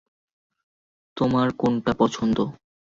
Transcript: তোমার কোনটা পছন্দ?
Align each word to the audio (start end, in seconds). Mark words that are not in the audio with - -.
তোমার 1.17 1.47
কোনটা 1.53 1.91
পছন্দ? 1.93 2.37